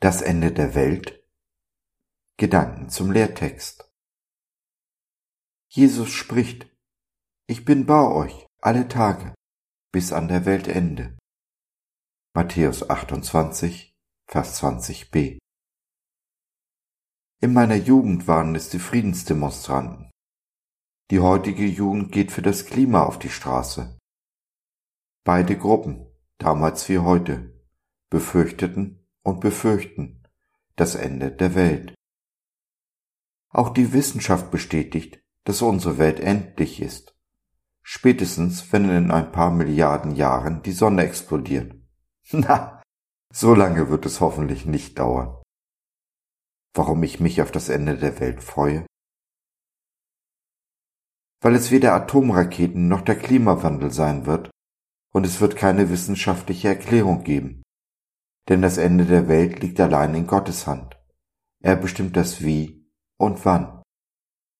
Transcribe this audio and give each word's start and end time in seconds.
Das 0.00 0.22
Ende 0.22 0.52
der 0.52 0.76
Welt? 0.76 1.26
Gedanken 2.36 2.88
zum 2.88 3.10
Lehrtext. 3.10 3.92
Jesus 5.68 6.10
spricht, 6.10 6.72
Ich 7.48 7.64
bin 7.64 7.84
bei 7.84 8.06
euch 8.06 8.46
alle 8.62 8.86
Tage 8.86 9.34
bis 9.90 10.12
an 10.12 10.28
der 10.28 10.44
Weltende. 10.46 11.18
Matthäus 12.32 12.88
28, 12.88 13.92
Vers 14.28 14.62
20b. 14.62 15.40
In 17.40 17.52
meiner 17.52 17.74
Jugend 17.74 18.28
waren 18.28 18.54
es 18.54 18.70
die 18.70 18.78
Friedensdemonstranten. 18.78 20.12
Die 21.10 21.18
heutige 21.18 21.66
Jugend 21.66 22.12
geht 22.12 22.30
für 22.30 22.42
das 22.42 22.66
Klima 22.66 23.02
auf 23.02 23.18
die 23.18 23.30
Straße. 23.30 23.98
Beide 25.24 25.58
Gruppen, 25.58 26.06
damals 26.38 26.88
wie 26.88 26.98
heute, 26.98 27.66
befürchteten 28.10 29.04
und 29.22 29.40
befürchten 29.40 30.22
das 30.76 30.94
Ende 30.94 31.30
der 31.30 31.54
Welt. 31.54 31.94
Auch 33.50 33.70
die 33.70 33.92
Wissenschaft 33.92 34.50
bestätigt, 34.50 35.20
dass 35.44 35.62
unsere 35.62 35.98
Welt 35.98 36.20
endlich 36.20 36.80
ist. 36.80 37.14
Spätestens, 37.82 38.72
wenn 38.72 38.88
in 38.90 39.10
ein 39.10 39.32
paar 39.32 39.50
Milliarden 39.50 40.14
Jahren 40.14 40.62
die 40.62 40.72
Sonne 40.72 41.04
explodiert. 41.04 41.74
Na, 42.32 42.82
so 43.32 43.54
lange 43.54 43.88
wird 43.88 44.04
es 44.06 44.20
hoffentlich 44.20 44.66
nicht 44.66 44.98
dauern. 44.98 45.42
Warum 46.74 47.02
ich 47.02 47.18
mich 47.18 47.40
auf 47.40 47.50
das 47.50 47.70
Ende 47.70 47.96
der 47.96 48.20
Welt 48.20 48.42
freue? 48.42 48.86
Weil 51.40 51.54
es 51.54 51.70
weder 51.70 51.94
Atomraketen 51.94 52.88
noch 52.88 53.00
der 53.00 53.16
Klimawandel 53.16 53.90
sein 53.90 54.26
wird, 54.26 54.50
und 55.14 55.24
es 55.24 55.40
wird 55.40 55.56
keine 55.56 55.88
wissenschaftliche 55.88 56.68
Erklärung 56.68 57.24
geben 57.24 57.62
denn 58.48 58.62
das 58.62 58.78
Ende 58.78 59.04
der 59.04 59.28
Welt 59.28 59.60
liegt 59.60 59.78
allein 59.80 60.14
in 60.14 60.26
Gottes 60.26 60.66
Hand. 60.66 60.98
Er 61.60 61.76
bestimmt 61.76 62.16
das 62.16 62.42
Wie 62.42 62.88
und 63.18 63.44
Wann. 63.44 63.82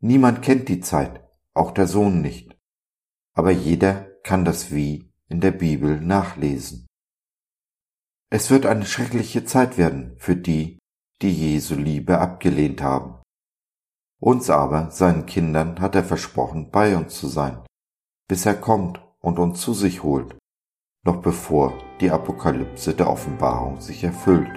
Niemand 0.00 0.42
kennt 0.42 0.68
die 0.68 0.80
Zeit, 0.80 1.24
auch 1.54 1.72
der 1.72 1.86
Sohn 1.86 2.20
nicht. 2.20 2.56
Aber 3.34 3.50
jeder 3.50 4.08
kann 4.22 4.44
das 4.44 4.70
Wie 4.70 5.12
in 5.28 5.40
der 5.40 5.52
Bibel 5.52 6.00
nachlesen. 6.00 6.86
Es 8.30 8.50
wird 8.50 8.66
eine 8.66 8.86
schreckliche 8.86 9.44
Zeit 9.44 9.78
werden 9.78 10.14
für 10.18 10.36
die, 10.36 10.78
die 11.22 11.32
Jesu 11.32 11.74
Liebe 11.74 12.18
abgelehnt 12.18 12.82
haben. 12.82 13.22
Uns 14.20 14.50
aber, 14.50 14.90
seinen 14.90 15.26
Kindern, 15.26 15.80
hat 15.80 15.94
er 15.94 16.04
versprochen, 16.04 16.70
bei 16.70 16.96
uns 16.96 17.16
zu 17.18 17.28
sein, 17.28 17.64
bis 18.28 18.44
er 18.44 18.54
kommt 18.54 19.00
und 19.20 19.38
uns 19.38 19.60
zu 19.60 19.72
sich 19.72 20.02
holt 20.02 20.36
noch 21.02 21.16
bevor 21.16 21.72
die 22.00 22.10
Apokalypse 22.10 22.94
der 22.94 23.08
Offenbarung 23.08 23.80
sich 23.80 24.04
erfüllt. 24.04 24.50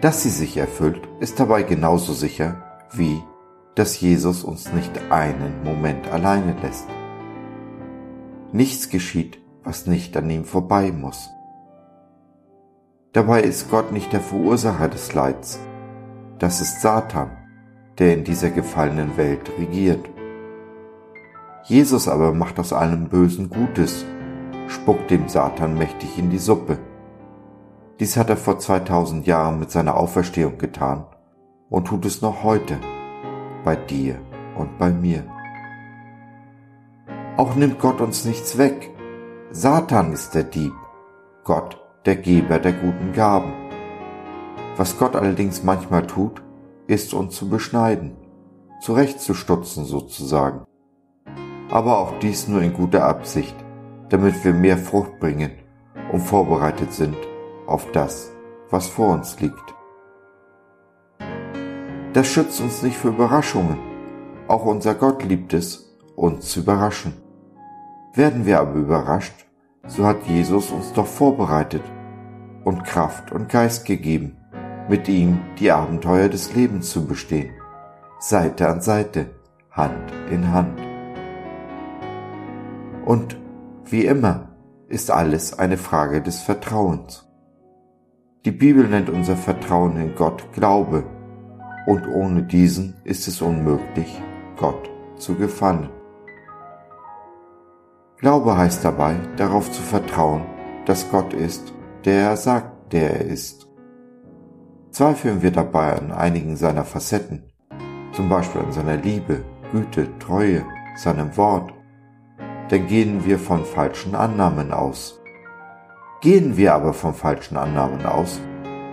Dass 0.00 0.22
sie 0.22 0.30
sich 0.30 0.56
erfüllt, 0.56 1.08
ist 1.18 1.40
dabei 1.40 1.62
genauso 1.62 2.12
sicher, 2.12 2.62
wie 2.92 3.20
dass 3.74 4.00
Jesus 4.00 4.44
uns 4.44 4.72
nicht 4.72 4.92
einen 5.10 5.62
Moment 5.62 6.08
alleine 6.08 6.56
lässt. 6.62 6.86
Nichts 8.52 8.88
geschieht, 8.88 9.38
was 9.64 9.86
nicht 9.86 10.16
an 10.16 10.30
ihm 10.30 10.44
vorbei 10.44 10.92
muss. 10.92 11.28
Dabei 13.12 13.42
ist 13.42 13.70
Gott 13.70 13.92
nicht 13.92 14.12
der 14.12 14.20
Verursacher 14.20 14.88
des 14.88 15.12
Leids. 15.12 15.58
Das 16.38 16.60
ist 16.60 16.80
Satan, 16.80 17.30
der 17.98 18.14
in 18.14 18.24
dieser 18.24 18.50
gefallenen 18.50 19.16
Welt 19.16 19.50
regiert. 19.58 20.08
Jesus 21.64 22.08
aber 22.08 22.32
macht 22.32 22.58
aus 22.58 22.72
allem 22.72 23.08
Bösen 23.08 23.50
Gutes 23.50 24.06
spuckt 24.68 25.10
dem 25.10 25.28
Satan 25.28 25.76
mächtig 25.76 26.18
in 26.18 26.30
die 26.30 26.38
Suppe. 26.38 26.78
Dies 28.00 28.16
hat 28.16 28.30
er 28.30 28.36
vor 28.36 28.58
2000 28.58 29.26
Jahren 29.26 29.58
mit 29.58 29.70
seiner 29.70 29.96
Auferstehung 29.96 30.58
getan 30.58 31.06
und 31.70 31.86
tut 31.86 32.04
es 32.04 32.22
noch 32.22 32.42
heute 32.42 32.78
bei 33.64 33.76
dir 33.76 34.20
und 34.56 34.78
bei 34.78 34.90
mir. 34.90 35.24
Auch 37.36 37.54
nimmt 37.54 37.78
Gott 37.78 38.00
uns 38.00 38.24
nichts 38.24 38.58
weg. 38.58 38.90
Satan 39.50 40.12
ist 40.12 40.34
der 40.34 40.44
Dieb, 40.44 40.72
Gott 41.44 41.82
der 42.06 42.16
Geber 42.16 42.58
der 42.58 42.72
guten 42.72 43.12
Gaben. 43.12 43.52
Was 44.76 44.98
Gott 44.98 45.16
allerdings 45.16 45.64
manchmal 45.64 46.06
tut, 46.06 46.42
ist 46.86 47.14
uns 47.14 47.34
zu 47.34 47.48
beschneiden, 47.48 48.16
zurechtzustutzen 48.80 49.84
sozusagen. 49.84 50.64
Aber 51.68 51.98
auch 51.98 52.18
dies 52.20 52.46
nur 52.46 52.62
in 52.62 52.72
guter 52.72 53.04
Absicht, 53.04 53.56
damit 54.08 54.44
wir 54.44 54.52
mehr 54.52 54.78
Frucht 54.78 55.18
bringen 55.18 55.50
und 56.12 56.20
vorbereitet 56.20 56.92
sind 56.92 57.16
auf 57.66 57.90
das, 57.92 58.32
was 58.70 58.86
vor 58.86 59.12
uns 59.12 59.40
liegt. 59.40 59.74
Das 62.12 62.26
schützt 62.28 62.60
uns 62.60 62.82
nicht 62.82 62.96
für 62.96 63.08
Überraschungen. 63.08 63.78
Auch 64.48 64.64
unser 64.64 64.94
Gott 64.94 65.22
liebt 65.24 65.52
es, 65.52 65.96
uns 66.14 66.50
zu 66.50 66.60
überraschen. 66.60 67.14
Werden 68.14 68.46
wir 68.46 68.60
aber 68.60 68.74
überrascht, 68.74 69.34
so 69.86 70.06
hat 70.06 70.24
Jesus 70.26 70.70
uns 70.70 70.92
doch 70.92 71.06
vorbereitet 71.06 71.82
und 72.64 72.84
Kraft 72.84 73.32
und 73.32 73.48
Geist 73.48 73.84
gegeben, 73.84 74.36
mit 74.88 75.08
ihm 75.08 75.40
die 75.58 75.70
Abenteuer 75.70 76.28
des 76.28 76.54
Lebens 76.54 76.90
zu 76.90 77.06
bestehen, 77.06 77.50
Seite 78.18 78.68
an 78.68 78.80
Seite, 78.80 79.30
Hand 79.70 80.12
in 80.30 80.52
Hand. 80.52 80.80
Und 83.04 83.36
wie 83.90 84.04
immer 84.04 84.48
ist 84.88 85.10
alles 85.10 85.58
eine 85.58 85.76
Frage 85.76 86.20
des 86.20 86.40
Vertrauens. 86.40 87.28
Die 88.44 88.50
Bibel 88.52 88.86
nennt 88.86 89.10
unser 89.10 89.36
Vertrauen 89.36 89.96
in 89.96 90.14
Gott 90.14 90.52
Glaube, 90.52 91.04
und 91.86 92.06
ohne 92.08 92.42
diesen 92.42 92.94
ist 93.04 93.28
es 93.28 93.40
unmöglich, 93.40 94.20
Gott 94.56 94.90
zu 95.16 95.34
gefallen. 95.36 95.88
Glaube 98.18 98.56
heißt 98.56 98.84
dabei, 98.84 99.16
darauf 99.36 99.70
zu 99.70 99.82
vertrauen, 99.82 100.42
dass 100.84 101.10
Gott 101.10 101.32
ist, 101.32 101.72
der 102.04 102.30
er 102.30 102.36
sagt, 102.36 102.92
der 102.92 103.20
er 103.20 103.26
ist. 103.26 103.68
Zweifeln 104.90 105.42
wir 105.42 105.50
dabei 105.50 105.96
an 105.96 106.10
einigen 106.10 106.56
seiner 106.56 106.84
Facetten, 106.84 107.44
zum 108.12 108.28
Beispiel 108.28 108.62
an 108.62 108.72
seiner 108.72 108.96
Liebe, 108.96 109.44
Güte, 109.70 110.08
Treue, 110.18 110.64
seinem 110.96 111.36
Wort, 111.36 111.75
dann 112.68 112.86
gehen 112.86 113.24
wir 113.24 113.38
von 113.38 113.64
falschen 113.64 114.14
Annahmen 114.14 114.72
aus. 114.72 115.20
Gehen 116.20 116.56
wir 116.56 116.74
aber 116.74 116.92
von 116.92 117.14
falschen 117.14 117.56
Annahmen 117.56 118.04
aus, 118.04 118.40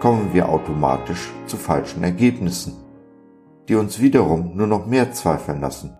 kommen 0.00 0.32
wir 0.32 0.48
automatisch 0.48 1.32
zu 1.46 1.56
falschen 1.56 2.04
Ergebnissen, 2.04 2.76
die 3.68 3.74
uns 3.74 4.00
wiederum 4.00 4.52
nur 4.54 4.66
noch 4.66 4.86
mehr 4.86 5.12
zweifeln 5.12 5.60
lassen. 5.60 5.96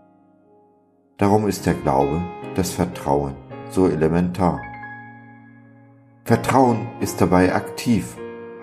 Darum 1.16 1.48
ist 1.48 1.66
der 1.66 1.74
Glaube, 1.74 2.22
das 2.54 2.70
Vertrauen 2.70 3.34
so 3.70 3.88
elementar. 3.88 4.60
Vertrauen 6.24 6.86
ist 7.00 7.20
dabei 7.20 7.54
aktiv, 7.54 8.16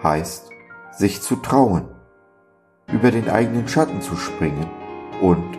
heißt, 0.04 0.50
sich 0.92 1.22
zu 1.22 1.38
trauen, 1.38 1.86
über 2.88 3.12
den 3.12 3.30
eigenen 3.30 3.68
Schatten 3.68 4.02
zu 4.02 4.16
springen 4.16 4.68
und, 5.22 5.58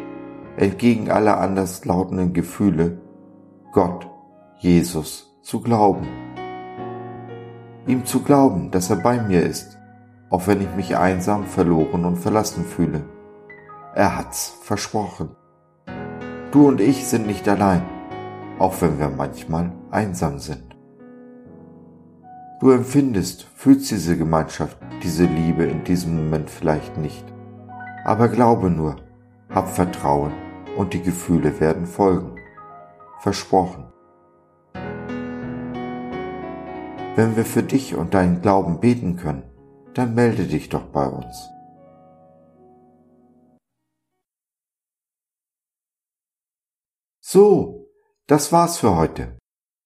entgegen 0.56 1.10
aller 1.10 1.40
anderslautenden 1.40 2.32
Gefühle, 2.32 3.00
Gott, 3.74 4.08
Jesus, 4.58 5.36
zu 5.42 5.60
glauben. 5.60 6.06
Ihm 7.88 8.04
zu 8.06 8.22
glauben, 8.22 8.70
dass 8.70 8.88
er 8.88 8.94
bei 8.94 9.20
mir 9.20 9.42
ist, 9.42 9.76
auch 10.30 10.46
wenn 10.46 10.60
ich 10.60 10.72
mich 10.76 10.96
einsam, 10.96 11.44
verloren 11.44 12.04
und 12.04 12.14
verlassen 12.14 12.64
fühle. 12.64 13.02
Er 13.96 14.16
hat's 14.16 14.56
versprochen. 14.62 15.30
Du 16.52 16.68
und 16.68 16.80
ich 16.80 17.04
sind 17.04 17.26
nicht 17.26 17.48
allein, 17.48 17.82
auch 18.60 18.80
wenn 18.80 19.00
wir 19.00 19.08
manchmal 19.08 19.72
einsam 19.90 20.38
sind. 20.38 20.76
Du 22.60 22.70
empfindest, 22.70 23.48
fühlst 23.56 23.90
diese 23.90 24.16
Gemeinschaft, 24.16 24.78
diese 25.02 25.24
Liebe 25.24 25.64
in 25.64 25.82
diesem 25.82 26.14
Moment 26.14 26.48
vielleicht 26.48 26.96
nicht. 26.96 27.24
Aber 28.04 28.28
glaube 28.28 28.70
nur, 28.70 28.98
hab 29.52 29.66
Vertrauen 29.66 30.32
und 30.76 30.94
die 30.94 31.02
Gefühle 31.02 31.58
werden 31.58 31.86
folgen 31.86 32.36
versprochen. 33.20 33.92
Wenn 37.16 37.36
wir 37.36 37.44
für 37.44 37.62
dich 37.62 37.94
und 37.94 38.14
deinen 38.14 38.42
Glauben 38.42 38.80
beten 38.80 39.16
können, 39.16 39.44
dann 39.94 40.14
melde 40.14 40.46
dich 40.46 40.68
doch 40.68 40.86
bei 40.86 41.06
uns. 41.06 41.48
So, 47.20 47.88
das 48.26 48.52
war's 48.52 48.78
für 48.78 48.96
heute. 48.96 49.38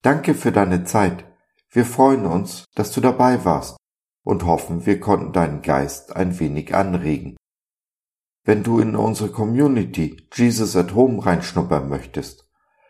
Danke 0.03 0.35
für 0.35 0.53
deine 0.53 0.85
Zeit. 0.85 1.25
Wir 1.71 1.85
freuen 1.85 2.25
uns, 2.25 2.65
dass 2.75 2.93
du 2.93 3.01
dabei 3.01 3.45
warst 3.45 3.77
und 4.25 4.45
hoffen, 4.45 4.87
wir 4.87 5.01
konnten 5.01 5.33
deinen 5.33 5.63
Geist 5.63 6.17
ein 6.17 6.39
wenig 6.39 6.75
anregen. 6.75 7.37
Wenn 8.45 8.63
du 8.63 8.81
in 8.81 8.97
unsere 8.97 9.31
Community 9.31 10.27
Jesus 10.33 10.77
at 10.77 10.95
Home 10.95 11.25
reinschnuppern 11.25 11.89
möchtest, 11.89 12.48